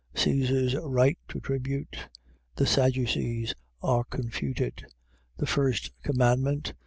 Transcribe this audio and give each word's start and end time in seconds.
Caesar's 0.15 0.75
right 0.83 1.19
to 1.27 1.39
tribute. 1.39 2.09
The 2.55 2.65
Sadducees 2.65 3.53
are 3.83 4.03
confuted. 4.03 4.83
The 5.37 5.45
first 5.45 5.91
commandment. 6.01 6.73